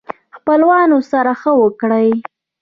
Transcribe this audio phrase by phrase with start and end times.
[0.35, 2.09] خپلوانو سره ښه وکړئ